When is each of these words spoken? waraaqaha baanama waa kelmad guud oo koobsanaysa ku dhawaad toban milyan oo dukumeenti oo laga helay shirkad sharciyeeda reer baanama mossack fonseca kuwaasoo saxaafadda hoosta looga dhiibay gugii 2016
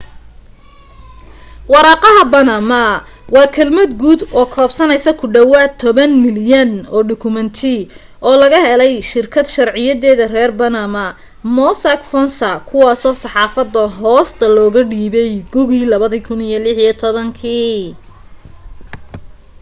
waraaqaha 1.73 2.21
baanama 2.33 2.81
waa 3.33 3.49
kelmad 3.55 3.91
guud 4.01 4.21
oo 4.39 4.47
koobsanaysa 4.55 5.11
ku 5.19 5.25
dhawaad 5.35 5.71
toban 5.83 6.11
milyan 6.25 6.71
oo 6.95 7.01
dukumeenti 7.09 7.75
oo 8.27 8.35
laga 8.43 8.59
helay 8.67 8.93
shirkad 9.11 9.47
sharciyeeda 9.55 10.25
reer 10.33 10.51
baanama 10.59 11.05
mossack 11.55 12.01
fonseca 12.11 12.63
kuwaasoo 12.69 13.15
saxaafadda 13.23 13.83
hoosta 13.99 14.45
looga 14.57 14.81
dhiibay 14.91 15.31
gugii 15.53 15.85
2016 15.93 17.49